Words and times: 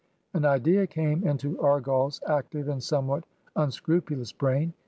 An 0.33 0.45
idea 0.45 0.87
came 0.87 1.23
into 1.27 1.57
Argali's 1.61 2.19
active 2.25 2.67
and 2.67 2.81
somewhat 2.81 3.23
unscrupulous 3.55 4.31
brain. 4.31 4.73